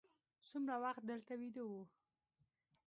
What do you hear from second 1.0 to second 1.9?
دلته ویده وو.